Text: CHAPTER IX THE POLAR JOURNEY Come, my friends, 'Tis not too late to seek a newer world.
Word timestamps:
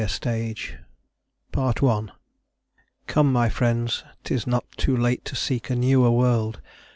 CHAPTER 0.01 0.29
IX 0.31 0.59
THE 0.59 0.77
POLAR 1.51 1.73
JOURNEY 1.73 2.11
Come, 3.05 3.31
my 3.31 3.49
friends, 3.49 4.03
'Tis 4.23 4.47
not 4.47 4.65
too 4.75 4.97
late 4.97 5.23
to 5.25 5.35
seek 5.35 5.69
a 5.69 5.75
newer 5.75 6.09
world. 6.09 6.59